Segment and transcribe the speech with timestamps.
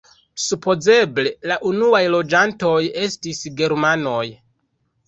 [0.43, 2.75] Supozeble la unuaj loĝantoj
[3.07, 4.27] estis germanoj.